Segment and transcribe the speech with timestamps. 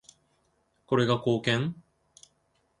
[0.87, 1.75] これが貢献？